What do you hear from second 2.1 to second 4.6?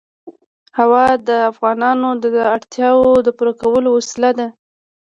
د اړتیاوو د پوره کولو وسیله ده.